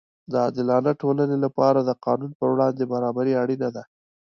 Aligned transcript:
د 0.31 0.33
عادلانه 0.43 0.91
ټولنې 1.01 1.37
لپاره 1.45 1.79
د 1.83 1.89
قانون 2.05 2.31
پر 2.39 2.47
وړاندې 2.53 2.83
برابري 2.93 3.33
اړینه 3.41 3.69
ده. 3.75 3.83